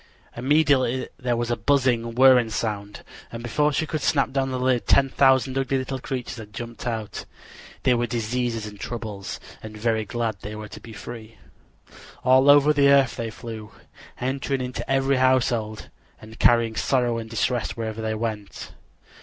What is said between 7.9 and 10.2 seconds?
were diseases and troubles, and very